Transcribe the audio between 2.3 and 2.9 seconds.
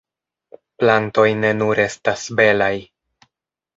belaj.